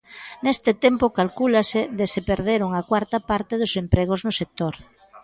[0.45, 4.73] Neste tempo calcúlase de se perderon a cuarta parte dos empregos no sector.